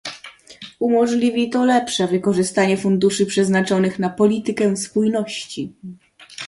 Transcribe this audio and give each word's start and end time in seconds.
Umożliwi 0.79 1.49
to 1.49 1.65
lepsze 1.65 2.07
wykorzystanie 2.07 2.77
funduszy 2.77 3.25
przeznaczonych 3.25 3.99
na 3.99 4.09
politykę 4.09 4.77
spójności 4.77 5.73